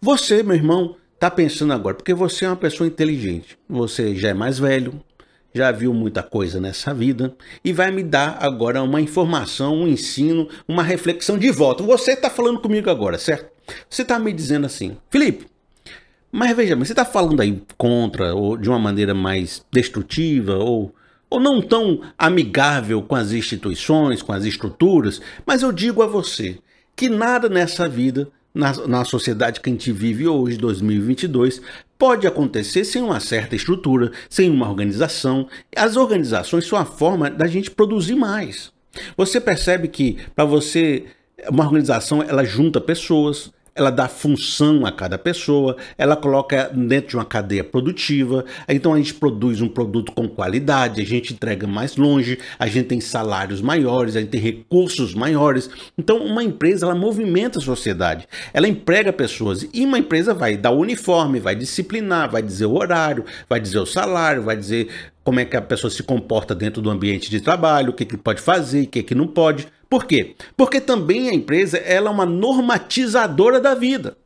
Você, 0.00 0.44
meu 0.44 0.54
irmão, 0.54 0.94
está 1.14 1.28
pensando 1.28 1.72
agora, 1.72 1.96
porque 1.96 2.14
você 2.14 2.44
é 2.44 2.48
uma 2.48 2.56
pessoa 2.56 2.86
inteligente, 2.86 3.58
você 3.68 4.14
já 4.14 4.28
é 4.28 4.34
mais 4.34 4.56
velho, 4.56 5.02
já 5.52 5.72
viu 5.72 5.92
muita 5.92 6.22
coisa 6.22 6.60
nessa 6.60 6.94
vida 6.94 7.34
e 7.64 7.72
vai 7.72 7.90
me 7.90 8.04
dar 8.04 8.38
agora 8.40 8.80
uma 8.80 9.00
informação, 9.00 9.74
um 9.74 9.88
ensino, 9.88 10.48
uma 10.68 10.84
reflexão 10.84 11.36
de 11.36 11.50
volta. 11.50 11.82
Você 11.82 12.12
está 12.12 12.30
falando 12.30 12.60
comigo 12.60 12.88
agora, 12.88 13.18
certo? 13.18 13.50
Você 13.90 14.02
está 14.02 14.20
me 14.20 14.32
dizendo 14.32 14.66
assim, 14.66 14.96
Felipe, 15.10 15.48
mas 16.30 16.56
veja, 16.56 16.76
você 16.76 16.92
está 16.92 17.04
falando 17.04 17.40
aí 17.40 17.60
contra 17.76 18.32
ou 18.34 18.56
de 18.56 18.68
uma 18.68 18.78
maneira 18.78 19.14
mais 19.14 19.64
destrutiva 19.72 20.56
ou 20.56 20.94
ou 21.30 21.38
não 21.38 21.60
tão 21.60 22.00
amigável 22.16 23.02
com 23.02 23.14
as 23.14 23.32
instituições, 23.32 24.22
com 24.22 24.32
as 24.32 24.44
estruturas, 24.44 25.20
mas 25.44 25.60
eu 25.60 25.70
digo 25.72 26.02
a 26.02 26.06
você 26.06 26.58
que 26.96 27.08
nada 27.08 27.50
nessa 27.50 27.86
vida 27.86 28.30
na, 28.54 28.72
na 28.86 29.04
sociedade 29.04 29.60
que 29.60 29.68
a 29.68 29.72
gente 29.72 29.92
vive 29.92 30.26
hoje, 30.26 30.56
2022, 30.56 31.60
pode 31.98 32.26
acontecer 32.26 32.84
sem 32.84 33.02
uma 33.02 33.20
certa 33.20 33.56
estrutura, 33.56 34.12
sem 34.28 34.50
uma 34.50 34.68
organização. 34.68 35.48
As 35.76 35.96
organizações 35.96 36.66
são 36.66 36.78
a 36.78 36.84
forma 36.84 37.30
da 37.30 37.46
gente 37.46 37.70
produzir 37.70 38.14
mais. 38.14 38.72
Você 39.16 39.40
percebe 39.40 39.88
que 39.88 40.18
para 40.34 40.44
você 40.44 41.06
uma 41.48 41.64
organização 41.64 42.22
ela 42.22 42.44
junta 42.44 42.80
pessoas, 42.80 43.52
ela 43.78 43.90
dá 43.90 44.08
função 44.08 44.84
a 44.84 44.90
cada 44.90 45.16
pessoa, 45.16 45.76
ela 45.96 46.16
coloca 46.16 46.68
dentro 46.74 47.10
de 47.10 47.16
uma 47.16 47.24
cadeia 47.24 47.62
produtiva, 47.62 48.44
então 48.68 48.92
a 48.92 48.96
gente 48.96 49.14
produz 49.14 49.60
um 49.60 49.68
produto 49.68 50.10
com 50.10 50.28
qualidade, 50.28 51.00
a 51.00 51.04
gente 51.04 51.32
entrega 51.32 51.66
mais 51.66 51.96
longe, 51.96 52.40
a 52.58 52.66
gente 52.66 52.88
tem 52.88 53.00
salários 53.00 53.60
maiores, 53.60 54.16
a 54.16 54.20
gente 54.20 54.30
tem 54.30 54.40
recursos 54.40 55.14
maiores. 55.14 55.70
Então 55.96 56.18
uma 56.18 56.42
empresa 56.42 56.86
ela 56.86 56.94
movimenta 56.94 57.60
a 57.60 57.62
sociedade, 57.62 58.26
ela 58.52 58.66
emprega 58.66 59.12
pessoas 59.12 59.68
e 59.72 59.84
uma 59.84 59.98
empresa 59.98 60.34
vai 60.34 60.56
dar 60.56 60.72
o 60.72 60.80
uniforme, 60.80 61.38
vai 61.38 61.54
disciplinar, 61.54 62.28
vai 62.28 62.42
dizer 62.42 62.66
o 62.66 62.74
horário, 62.74 63.24
vai 63.48 63.60
dizer 63.60 63.78
o 63.78 63.86
salário, 63.86 64.42
vai 64.42 64.56
dizer 64.56 64.88
como 65.22 65.38
é 65.38 65.44
que 65.44 65.56
a 65.56 65.62
pessoa 65.62 65.90
se 65.90 66.02
comporta 66.02 66.54
dentro 66.54 66.80
do 66.80 66.90
ambiente 66.90 67.30
de 67.30 67.40
trabalho, 67.40 67.90
o 67.90 67.92
que, 67.92 68.04
que 68.06 68.16
pode 68.16 68.40
fazer, 68.40 68.84
o 68.84 68.86
que, 68.86 69.02
que 69.02 69.14
não 69.14 69.26
pode. 69.26 69.68
Por 69.88 70.06
quê? 70.06 70.34
Porque 70.56 70.80
também 70.80 71.30
a 71.30 71.34
empresa 71.34 71.78
ela 71.78 72.10
é 72.10 72.12
uma 72.12 72.26
normatizadora 72.26 73.60
da 73.60 73.74
vida. 73.74 74.16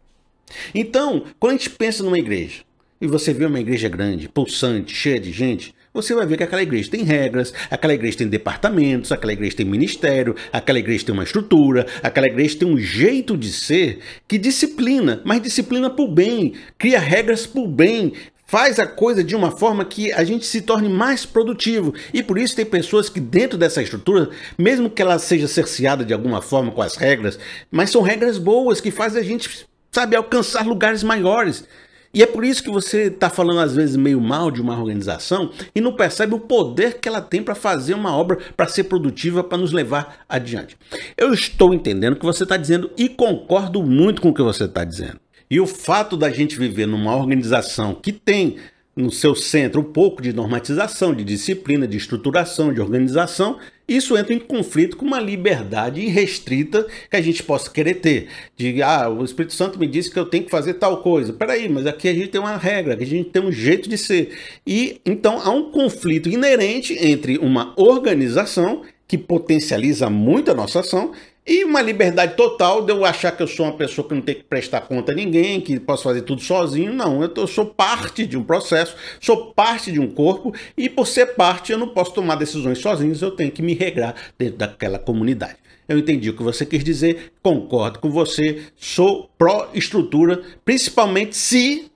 Então, 0.75 1.25
quando 1.39 1.55
a 1.55 1.57
gente 1.57 1.71
pensa 1.71 2.03
numa 2.03 2.19
igreja, 2.19 2.63
e 3.01 3.07
você 3.07 3.33
vê 3.33 3.47
uma 3.47 3.61
igreja 3.61 3.89
grande, 3.89 4.29
pulsante, 4.29 4.95
cheia 4.95 5.19
de 5.19 5.33
gente, 5.33 5.75
você 5.95 6.15
vai 6.15 6.25
ver 6.25 6.39
que 6.39 6.43
aquela 6.43 6.63
igreja 6.63 6.91
tem 6.91 7.03
regras, 7.03 7.53
aquela 7.71 7.93
igreja 7.93 8.19
tem 8.19 8.29
departamentos, 8.29 9.13
aquela 9.13 9.35
igreja 9.35 9.57
tem 9.57 9.67
ministério, 9.67 10.35
aquela 10.51 10.79
igreja 10.79 11.05
tem 11.05 11.13
uma 11.13 11.25
estrutura, 11.25 11.87
aquela 12.03 12.27
igreja 12.27 12.59
tem 12.59 12.69
um 12.69 12.79
jeito 12.79 13.37
de 13.37 13.53
ser 13.53 13.99
que 14.27 14.39
disciplina, 14.39 15.21
mas 15.23 15.43
disciplina 15.43 15.91
por 15.91 16.09
bem, 16.09 16.55
cria 16.79 16.99
regras 16.99 17.47
por 17.47 17.69
bem, 17.69 18.15
faz 18.53 18.79
a 18.79 18.87
coisa 18.87 19.25
de 19.25 19.35
uma 19.35 19.51
forma 19.51 19.83
que 19.83 20.13
a 20.13 20.23
gente 20.25 20.45
se 20.45 20.61
torne 20.61 20.87
mais 20.87 21.25
produtivo. 21.25 21.95
E 22.13 22.23
por 22.23 22.37
isso 22.37 22.55
tem 22.55 22.67
pessoas 22.67 23.09
que 23.09 23.19
dentro 23.19 23.57
dessa 23.57 23.81
estrutura, 23.81 24.29
mesmo 24.59 24.91
que 24.91 25.01
ela 25.01 25.19
seja 25.19 25.49
cerceada 25.49 26.05
de 26.05 26.13
alguma 26.13 26.43
forma 26.43 26.71
com 26.71 26.83
as 26.83 26.95
regras, 26.95 27.39
mas 27.71 27.89
são 27.89 28.03
regras 28.03 28.37
boas 28.37 28.79
que 28.79 28.91
fazem 28.91 29.23
a 29.23 29.25
gente, 29.25 29.67
sabe, 29.91 30.17
alcançar 30.17 30.67
lugares 30.67 31.03
maiores. 31.03 31.65
E 32.13 32.23
é 32.23 32.27
por 32.27 32.45
isso 32.45 32.63
que 32.63 32.71
você 32.71 33.05
está 33.05 33.31
falando 33.31 33.61
às 33.61 33.75
vezes 33.75 33.97
meio 33.97 34.21
mal 34.21 34.51
de 34.51 34.61
uma 34.61 34.79
organização 34.79 35.51
e 35.75 35.81
não 35.81 35.97
percebe 35.97 36.35
o 36.35 36.41
poder 36.41 36.99
que 37.01 37.09
ela 37.09 37.23
tem 37.23 37.43
para 37.43 37.55
fazer 37.55 37.95
uma 37.95 38.15
obra, 38.15 38.37
para 38.55 38.69
ser 38.69 38.85
produtiva, 38.85 39.43
para 39.43 39.57
nos 39.57 39.73
levar 39.73 40.27
adiante. 40.29 40.77
Eu 41.17 41.33
estou 41.33 41.73
entendendo 41.73 42.13
o 42.13 42.19
que 42.19 42.27
você 42.27 42.43
está 42.43 42.59
dizendo 42.59 42.91
e 42.99 43.09
concordo 43.09 43.83
muito 43.83 44.21
com 44.21 44.29
o 44.29 44.35
que 44.35 44.43
você 44.43 44.65
está 44.65 44.85
dizendo. 44.85 45.22
E 45.53 45.61
o 45.61 45.67
fato 45.67 46.17
da 46.17 46.31
gente 46.31 46.59
viver 46.59 46.87
numa 46.87 47.15
organização 47.15 47.95
que 47.95 48.11
tem 48.11 48.57
no 48.97 49.11
seu 49.11 49.35
centro 49.35 49.83
um 49.83 49.85
pouco 49.85 50.23
de 50.23 50.33
normatização, 50.33 51.15
de 51.15 51.23
disciplina, 51.23 51.87
de 51.87 51.95
estruturação, 51.95 52.73
de 52.73 52.81
organização, 52.81 53.59
isso 53.87 54.17
entra 54.17 54.33
em 54.33 54.39
conflito 54.39 54.97
com 54.97 55.05
uma 55.05 55.21
liberdade 55.21 56.01
irrestrita 56.01 56.87
que 57.11 57.17
a 57.17 57.21
gente 57.21 57.43
possa 57.43 57.71
querer 57.71 57.97
ter. 57.97 58.29
De, 58.57 58.83
ah, 58.83 59.11
o 59.11 59.23
Espírito 59.23 59.53
Santo 59.53 59.79
me 59.79 59.87
disse 59.87 60.11
que 60.11 60.19
eu 60.19 60.25
tenho 60.25 60.45
que 60.45 60.51
fazer 60.51 60.73
tal 60.75 61.03
coisa. 61.03 61.35
Peraí, 61.35 61.69
mas 61.69 61.85
aqui 61.85 62.09
a 62.09 62.15
gente 62.15 62.29
tem 62.29 62.41
uma 62.41 62.57
regra, 62.57 62.95
aqui 62.95 63.05
a 63.05 63.07
gente 63.07 63.29
tem 63.29 63.43
um 63.43 63.53
jeito 63.53 63.91
de 63.91 63.99
ser. 63.99 64.35
E 64.67 65.03
então 65.05 65.39
há 65.39 65.51
um 65.51 65.71
conflito 65.71 66.31
inerente 66.31 66.97
entre 66.99 67.37
uma 67.37 67.75
organização 67.77 68.85
que 69.07 69.19
potencializa 69.19 70.09
muito 70.09 70.51
a 70.51 70.55
nossa 70.55 70.81
ação 70.81 71.13
e 71.45 71.65
uma 71.65 71.83
liberdade 71.83 72.37
total 72.37 72.83
de 72.85 72.93
eu 72.93 73.05
achar 73.05 73.33
que 73.33 73.43
eu 73.43 73.49
sou 73.49 73.67
uma 73.67 73.77
pessoa 73.77 74.07
que 74.07 74.15
não 74.15 74.23
tem 74.23 74.37
que 74.37 74.45
prestar 74.45 74.83
conta 74.83 75.11
a 75.11 75.15
ninguém, 75.15 75.61
que 75.61 75.79
posso 75.81 76.05
fazer 76.05 76.23
tudo 76.23 76.41
sozinho. 76.41 76.93
Não, 76.93 77.21
eu, 77.21 77.29
tô, 77.29 77.43
eu 77.43 77.47
sou 77.49 77.67
parte 77.67 78.25
de 78.25 78.39
um 78.39 78.45
processo, 78.45 78.95
sou 79.21 79.53
parte 79.53 79.91
de 79.91 79.99
um 79.99 80.09
corpo, 80.09 80.55
e 80.77 80.89
por 80.89 81.07
ser 81.07 81.35
parte, 81.35 81.73
eu 81.73 81.79
não 81.79 81.89
posso 81.89 82.15
tomar 82.15 82.37
decisões 82.37 82.79
sozinho, 82.79 83.17
eu 83.21 83.33
tenho 83.33 83.51
que 83.51 83.61
me 83.61 83.75
regrar 83.75 84.15
dentro 84.39 84.59
daquela 84.59 85.01
comunidade. 85.01 85.57
Eu 85.89 85.99
entendi 85.99 86.31
o 86.31 86.37
que 86.37 86.45
você 86.45 86.65
quis 86.65 86.85
dizer, 86.85 87.33
concordo 87.43 87.99
com 87.99 88.09
você, 88.09 88.63
sou 88.77 89.29
pró-estrutura, 89.37 90.43
principalmente 90.65 91.37
se 91.37 91.91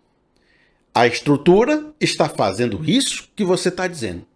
a 0.92 1.06
estrutura 1.06 1.94
está 2.00 2.28
fazendo 2.28 2.82
isso 2.84 3.28
que 3.36 3.44
você 3.44 3.68
está 3.68 3.86
dizendo. 3.86 4.26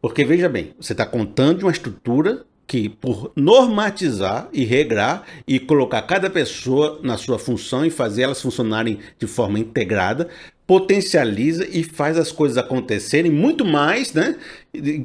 Porque 0.00 0.24
veja 0.24 0.48
bem, 0.48 0.74
você 0.80 0.92
está 0.92 1.04
contando 1.04 1.58
de 1.58 1.64
uma 1.64 1.72
estrutura 1.72 2.46
que, 2.66 2.88
por 2.88 3.32
normatizar 3.36 4.48
e 4.52 4.64
regrar 4.64 5.24
e 5.46 5.58
colocar 5.58 6.02
cada 6.02 6.30
pessoa 6.30 6.98
na 7.02 7.16
sua 7.16 7.38
função 7.38 7.84
e 7.84 7.90
fazer 7.90 8.22
elas 8.22 8.40
funcionarem 8.40 8.98
de 9.18 9.26
forma 9.26 9.58
integrada, 9.58 10.28
potencializa 10.66 11.66
e 11.70 11.82
faz 11.82 12.16
as 12.16 12.32
coisas 12.32 12.56
acontecerem 12.56 13.30
muito 13.30 13.64
mais, 13.64 14.14
né? 14.14 14.36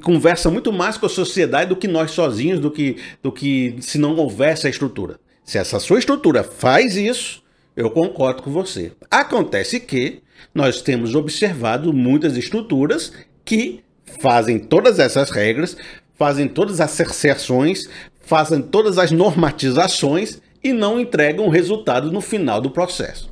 Conversa 0.02 0.50
muito 0.50 0.72
mais 0.72 0.98
com 0.98 1.06
a 1.06 1.10
sociedade 1.10 1.70
do 1.70 1.76
que 1.76 1.88
nós 1.88 2.12
sozinhos, 2.12 2.60
do 2.60 2.72
que, 2.72 2.98
do 3.22 3.32
que 3.32 3.76
se 3.82 3.98
não 3.98 4.16
houvesse 4.16 4.68
a 4.68 4.70
estrutura. 4.70 5.20
Se 5.44 5.58
essa 5.58 5.80
sua 5.80 6.00
estrutura 6.00 6.44
faz 6.44 6.96
isso, 6.96 7.44
eu 7.76 7.90
concordo 7.90 8.44
com 8.44 8.52
você. 8.52 8.94
Acontece 9.12 9.80
que 9.80 10.22
nós 10.54 10.82
temos 10.82 11.14
observado 11.16 11.92
muitas 11.92 12.38
estruturas 12.38 13.12
que 13.44 13.82
fazem 14.22 14.60
todas 14.60 15.00
essas 15.00 15.30
regras, 15.30 15.76
fazem 16.20 16.50
todas 16.50 16.82
as 16.82 16.92
cerceações, 16.92 17.90
fazem 18.20 18.62
todas 18.62 18.98
as 18.98 19.10
normatizações 19.10 20.42
e 20.62 20.74
não 20.74 21.00
entregam 21.00 21.46
o 21.46 21.50
resultado 21.50 22.12
no 22.12 22.20
final 22.20 22.60
do 22.60 22.70
processo. 22.70 23.30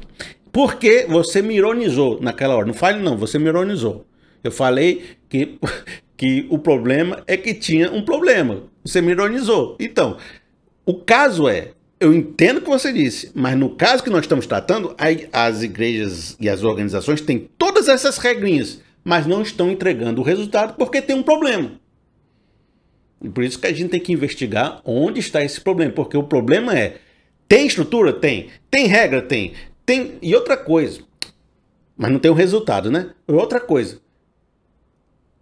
Porque 0.53 1.05
você 1.07 1.41
me 1.41 1.55
ironizou 1.55 2.19
naquela 2.21 2.55
hora. 2.55 2.65
Não 2.65 2.73
fale 2.73 3.03
não, 3.03 3.17
você 3.17 3.37
me 3.37 3.47
ironizou. 3.47 4.05
Eu 4.41 4.51
falei 4.51 5.17
que, 5.27 5.59
que 6.15 6.47
o 6.49 6.57
problema 6.57 7.21
é 7.27 7.35
que 7.35 7.53
tinha 7.53 7.91
um 7.91 8.03
problema. 8.03 8.63
Você 8.83 9.01
me 9.01 9.11
ironizou. 9.11 9.75
Então, 9.79 10.15
o 10.85 10.93
caso 10.93 11.49
é, 11.49 11.71
eu 11.99 12.13
entendo 12.13 12.59
o 12.59 12.61
que 12.61 12.69
você 12.69 12.93
disse, 12.93 13.31
mas 13.35 13.57
no 13.57 13.71
caso 13.71 14.01
que 14.01 14.09
nós 14.09 14.21
estamos 14.21 14.47
tratando, 14.47 14.95
as 15.33 15.61
igrejas 15.61 16.37
e 16.39 16.47
as 16.47 16.63
organizações 16.63 17.19
têm 17.19 17.49
todas 17.57 17.89
essas 17.89 18.17
regrinhas, 18.17 18.79
mas 19.03 19.27
não 19.27 19.41
estão 19.41 19.69
entregando 19.69 20.21
o 20.21 20.23
resultado 20.23 20.75
porque 20.77 21.01
tem 21.01 21.15
um 21.15 21.23
problema. 21.23 21.73
E 23.21 23.29
por 23.29 23.43
isso 23.43 23.59
que 23.59 23.67
a 23.67 23.73
gente 23.73 23.89
tem 23.89 23.99
que 23.99 24.13
investigar 24.13 24.81
onde 24.85 25.19
está 25.19 25.43
esse 25.43 25.59
problema, 25.59 25.91
porque 25.91 26.17
o 26.17 26.23
problema 26.23 26.77
é 26.77 26.97
tem 27.47 27.65
estrutura? 27.65 28.13
Tem. 28.13 28.49
Tem 28.69 28.87
regra? 28.87 29.21
Tem. 29.21 29.53
Tem 29.85 30.17
e 30.21 30.35
outra 30.35 30.57
coisa, 30.57 30.99
mas 31.95 32.11
não 32.11 32.19
tem 32.19 32.29
o 32.29 32.33
um 32.33 32.37
resultado, 32.37 32.91
né? 32.91 33.11
Outra 33.25 33.59
coisa. 33.59 33.99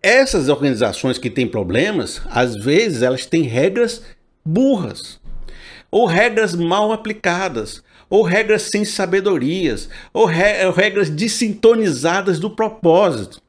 Essas 0.01 0.49
organizações 0.49 1.17
que 1.17 1.31
têm 1.31 1.47
problemas, 1.47 2.21
às 2.29 2.55
vezes 2.55 3.01
elas 3.01 3.25
têm 3.25 3.41
regras 3.41 4.03
burras, 4.45 5.19
ou 5.89 6.05
regras 6.05 6.53
mal 6.53 6.91
aplicadas, 6.91 7.83
ou 8.07 8.21
regras 8.21 8.61
sem 8.63 8.85
sabedorias, 8.85 9.89
ou 10.13 10.25
regras 10.27 11.09
desintonizadas 11.09 12.37
do 12.37 12.51
propósito. 12.51 13.41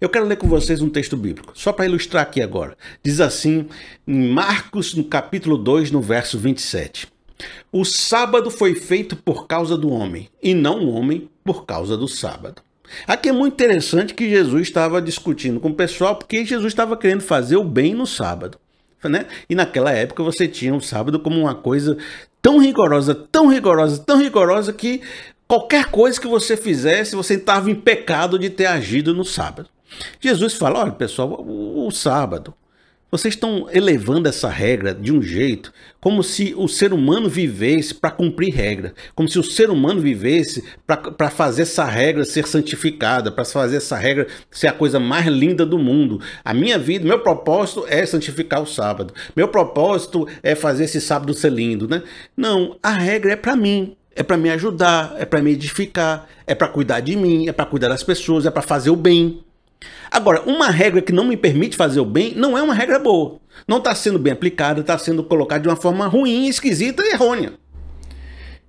Eu 0.00 0.08
quero 0.08 0.26
ler 0.26 0.36
com 0.36 0.48
vocês 0.48 0.82
um 0.82 0.90
texto 0.90 1.16
bíblico, 1.16 1.52
só 1.54 1.72
para 1.72 1.86
ilustrar 1.86 2.22
aqui 2.22 2.42
agora. 2.42 2.76
Diz 3.02 3.20
assim, 3.20 3.66
em 4.06 4.28
Marcos, 4.28 4.94
no 4.94 5.04
capítulo 5.04 5.56
2, 5.56 5.90
no 5.90 6.00
verso 6.00 6.38
27. 6.38 7.08
O 7.72 7.84
sábado 7.84 8.50
foi 8.50 8.74
feito 8.74 9.16
por 9.16 9.46
causa 9.46 9.76
do 9.76 9.90
homem, 9.90 10.28
e 10.42 10.54
não 10.54 10.84
o 10.84 10.92
homem 10.92 11.28
por 11.42 11.64
causa 11.64 11.96
do 11.96 12.06
sábado. 12.06 12.62
Aqui 13.06 13.30
é 13.30 13.32
muito 13.32 13.54
interessante 13.54 14.14
que 14.14 14.28
Jesus 14.28 14.62
estava 14.62 15.00
discutindo 15.00 15.58
com 15.58 15.70
o 15.70 15.74
pessoal, 15.74 16.16
porque 16.16 16.44
Jesus 16.44 16.72
estava 16.72 16.96
querendo 16.96 17.22
fazer 17.22 17.56
o 17.56 17.64
bem 17.64 17.94
no 17.94 18.06
sábado. 18.06 18.58
Né? 19.02 19.26
E 19.48 19.54
naquela 19.54 19.90
época 19.90 20.22
você 20.22 20.46
tinha 20.46 20.74
o 20.74 20.80
sábado 20.80 21.18
como 21.18 21.40
uma 21.40 21.54
coisa 21.54 21.96
tão 22.40 22.58
rigorosa, 22.58 23.14
tão 23.14 23.48
rigorosa, 23.48 23.98
tão 23.98 24.18
rigorosa 24.18 24.72
que 24.72 25.00
Qualquer 25.52 25.90
coisa 25.90 26.18
que 26.18 26.26
você 26.26 26.56
fizesse, 26.56 27.14
você 27.14 27.34
estava 27.34 27.70
em 27.70 27.74
pecado 27.74 28.38
de 28.38 28.48
ter 28.48 28.64
agido 28.64 29.12
no 29.12 29.22
sábado. 29.22 29.68
Jesus 30.18 30.54
fala: 30.54 30.80
olha, 30.80 30.92
pessoal, 30.92 31.28
o, 31.46 31.86
o 31.86 31.90
sábado 31.90 32.54
Vocês 33.10 33.34
estão 33.34 33.68
elevando 33.70 34.26
essa 34.26 34.48
regra 34.48 34.94
de 34.94 35.12
um 35.12 35.20
jeito 35.20 35.70
como 36.00 36.22
se 36.22 36.54
o 36.56 36.66
ser 36.66 36.94
humano 36.94 37.28
vivesse 37.28 37.94
para 37.94 38.10
cumprir 38.10 38.54
regra, 38.54 38.94
como 39.14 39.28
se 39.28 39.38
o 39.38 39.42
ser 39.42 39.68
humano 39.68 40.00
vivesse 40.00 40.64
para 40.86 41.28
fazer 41.28 41.62
essa 41.62 41.84
regra 41.84 42.24
ser 42.24 42.48
santificada, 42.48 43.30
para 43.30 43.44
fazer 43.44 43.76
essa 43.76 43.98
regra 43.98 44.28
ser 44.50 44.68
a 44.68 44.72
coisa 44.72 44.98
mais 44.98 45.26
linda 45.26 45.66
do 45.66 45.78
mundo. 45.78 46.18
A 46.42 46.54
minha 46.54 46.78
vida, 46.78 47.04
meu 47.04 47.18
propósito 47.18 47.84
é 47.90 48.06
santificar 48.06 48.62
o 48.62 48.66
sábado. 48.66 49.12
Meu 49.36 49.48
propósito 49.48 50.26
é 50.42 50.54
fazer 50.54 50.84
esse 50.84 50.98
sábado 50.98 51.34
ser 51.34 51.52
lindo, 51.52 51.86
né? 51.86 52.02
Não, 52.34 52.78
a 52.82 52.92
regra 52.92 53.32
é 53.32 53.36
para 53.36 53.54
mim, 53.54 53.94
é 54.14 54.22
para 54.22 54.36
me 54.36 54.50
ajudar, 54.50 55.14
é 55.18 55.24
para 55.24 55.42
me 55.42 55.52
edificar, 55.52 56.28
é 56.46 56.54
para 56.54 56.68
cuidar 56.68 57.00
de 57.00 57.16
mim, 57.16 57.48
é 57.48 57.52
para 57.52 57.66
cuidar 57.66 57.88
das 57.88 58.02
pessoas, 58.02 58.46
é 58.46 58.50
para 58.50 58.62
fazer 58.62 58.90
o 58.90 58.96
bem. 58.96 59.42
Agora, 60.10 60.42
uma 60.42 60.70
regra 60.70 61.00
que 61.00 61.12
não 61.12 61.24
me 61.24 61.36
permite 61.36 61.76
fazer 61.76 62.00
o 62.00 62.04
bem 62.04 62.34
não 62.36 62.56
é 62.56 62.62
uma 62.62 62.74
regra 62.74 62.98
boa. 62.98 63.40
Não 63.66 63.78
está 63.78 63.94
sendo 63.94 64.18
bem 64.18 64.32
aplicada, 64.32 64.80
está 64.80 64.96
sendo 64.98 65.24
colocada 65.24 65.62
de 65.62 65.68
uma 65.68 65.76
forma 65.76 66.06
ruim, 66.06 66.46
esquisita 66.46 67.02
e 67.02 67.12
errônea. 67.12 67.54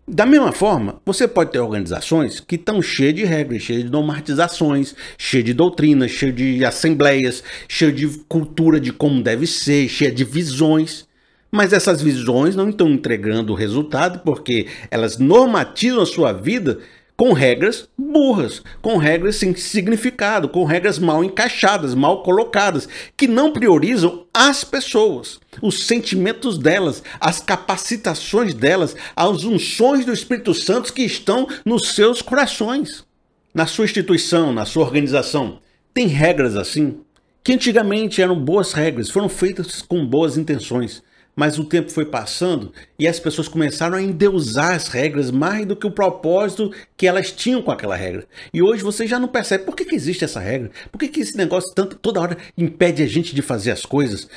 Da 0.05 0.25
mesma 0.25 0.51
forma, 0.51 1.01
você 1.05 1.27
pode 1.27 1.51
ter 1.51 1.59
organizações 1.59 2.41
que 2.41 2.55
estão 2.55 2.81
cheias 2.81 3.13
de 3.13 3.23
regras, 3.23 3.61
cheias 3.61 3.85
de 3.85 3.89
normatizações, 3.89 4.93
cheias 5.17 5.45
de 5.45 5.53
doutrinas, 5.53 6.11
cheias 6.11 6.35
de 6.35 6.65
assembleias, 6.65 7.41
cheias 7.69 7.95
de 7.95 8.07
cultura 8.27 8.81
de 8.81 8.91
como 8.91 9.23
deve 9.23 9.47
ser, 9.47 9.87
cheias 9.87 10.13
de 10.13 10.25
visões. 10.25 11.07
Mas 11.53 11.71
essas 11.71 12.01
visões 12.01 12.55
não 12.55 12.69
estão 12.69 12.89
entregando 12.89 13.53
o 13.53 13.55
resultado 13.55 14.21
porque 14.25 14.65
elas 14.89 15.19
normatizam 15.19 16.01
a 16.01 16.05
sua 16.07 16.33
vida 16.33 16.79
com 17.15 17.31
regras 17.31 17.87
burras, 17.95 18.63
com 18.81 18.97
regras 18.97 19.35
sem 19.35 19.55
significado, 19.55 20.49
com 20.49 20.63
regras 20.63 20.97
mal 20.97 21.23
encaixadas, 21.23 21.93
mal 21.93 22.23
colocadas, 22.23 22.89
que 23.15 23.27
não 23.27 23.53
priorizam 23.53 24.25
as 24.33 24.63
pessoas, 24.63 25.39
os 25.61 25.85
sentimentos 25.85 26.57
delas, 26.57 27.03
as 27.19 27.39
capacitações 27.39 28.55
delas, 28.55 28.95
as 29.15 29.43
unções 29.43 30.05
do 30.05 30.11
Espírito 30.11 30.55
Santo 30.55 30.91
que 30.91 31.03
estão 31.03 31.47
nos 31.63 31.93
seus 31.93 32.19
corações. 32.19 33.05
Na 33.53 33.67
sua 33.67 33.85
instituição, 33.85 34.51
na 34.51 34.65
sua 34.65 34.85
organização, 34.85 35.59
tem 35.93 36.07
regras 36.07 36.55
assim, 36.55 37.01
que 37.43 37.53
antigamente 37.53 38.23
eram 38.23 38.43
boas 38.43 38.73
regras, 38.73 39.11
foram 39.11 39.29
feitas 39.29 39.83
com 39.83 40.03
boas 40.03 40.35
intenções 40.35 41.03
mas 41.35 41.57
o 41.57 41.65
tempo 41.65 41.91
foi 41.91 42.05
passando 42.05 42.71
e 42.97 43.07
as 43.07 43.19
pessoas 43.19 43.47
começaram 43.47 43.97
a 43.97 44.01
endeusar 44.01 44.75
as 44.75 44.87
regras 44.87 45.31
mais 45.31 45.65
do 45.65 45.75
que 45.75 45.87
o 45.87 45.91
propósito 45.91 46.71
que 46.95 47.07
elas 47.07 47.31
tinham 47.31 47.61
com 47.61 47.71
aquela 47.71 47.95
regra. 47.95 48.25
E 48.53 48.61
hoje 48.61 48.83
você 48.83 49.07
já 49.07 49.19
não 49.19 49.27
percebe 49.27 49.63
por 49.63 49.75
que, 49.75 49.85
que 49.85 49.95
existe 49.95 50.23
essa 50.23 50.39
regra, 50.39 50.71
por 50.91 50.97
que, 50.97 51.07
que 51.07 51.21
esse 51.21 51.35
negócio 51.35 51.73
tanto, 51.73 51.95
toda 51.95 52.21
hora 52.21 52.37
impede 52.57 53.01
a 53.01 53.07
gente 53.07 53.33
de 53.33 53.41
fazer 53.41 53.71
as 53.71 53.85
coisas. 53.85 54.27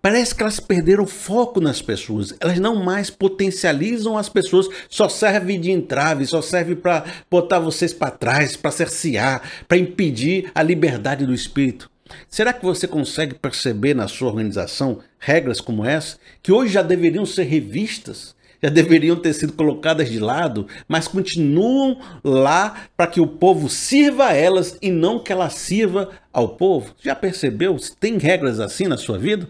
Parece 0.00 0.32
que 0.32 0.42
elas 0.42 0.60
perderam 0.60 1.06
foco 1.06 1.60
nas 1.60 1.82
pessoas, 1.82 2.32
elas 2.38 2.60
não 2.60 2.76
mais 2.76 3.10
potencializam 3.10 4.16
as 4.16 4.28
pessoas, 4.28 4.68
só 4.88 5.08
serve 5.08 5.58
de 5.58 5.72
entrave, 5.72 6.24
só 6.24 6.40
serve 6.40 6.76
para 6.76 7.04
botar 7.28 7.58
vocês 7.58 7.92
para 7.92 8.12
trás, 8.12 8.56
para 8.56 8.70
cercear, 8.70 9.42
para 9.66 9.76
impedir 9.76 10.52
a 10.54 10.62
liberdade 10.62 11.26
do 11.26 11.34
espírito. 11.34 11.90
Será 12.28 12.52
que 12.52 12.64
você 12.64 12.86
consegue 12.86 13.34
perceber 13.34 13.94
na 13.94 14.08
sua 14.08 14.28
organização 14.28 15.00
regras 15.18 15.60
como 15.60 15.84
essa, 15.84 16.18
que 16.42 16.52
hoje 16.52 16.72
já 16.72 16.82
deveriam 16.82 17.26
ser 17.26 17.44
revistas, 17.44 18.34
já 18.62 18.68
deveriam 18.68 19.16
ter 19.16 19.32
sido 19.32 19.52
colocadas 19.52 20.10
de 20.10 20.18
lado, 20.18 20.66
mas 20.88 21.06
continuam 21.06 22.00
lá 22.24 22.88
para 22.96 23.06
que 23.06 23.20
o 23.20 23.26
povo 23.26 23.68
sirva 23.68 24.26
a 24.26 24.34
elas 24.34 24.76
e 24.82 24.90
não 24.90 25.20
que 25.20 25.32
ela 25.32 25.48
sirva 25.48 26.10
ao 26.32 26.50
povo? 26.50 26.94
Já 27.00 27.14
percebeu? 27.14 27.76
Tem 28.00 28.18
regras 28.18 28.58
assim 28.58 28.86
na 28.86 28.96
sua 28.96 29.18
vida? 29.18 29.46